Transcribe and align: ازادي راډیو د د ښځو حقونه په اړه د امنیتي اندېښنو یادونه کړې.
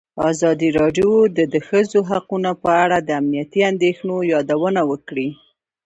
ازادي 0.29 0.69
راډیو 0.79 1.11
د 1.37 1.39
د 1.53 1.55
ښځو 1.67 1.99
حقونه 2.09 2.51
په 2.63 2.71
اړه 2.83 2.97
د 3.01 3.09
امنیتي 3.21 3.61
اندېښنو 3.71 4.15
یادونه 4.33 4.81
کړې. 5.07 5.29